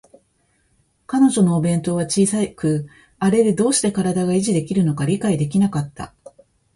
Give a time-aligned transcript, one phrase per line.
[1.05, 2.87] 彼女のお弁当箱は小さく、
[3.19, 6.15] あれでどうして身体が維持できるのか理解できなかった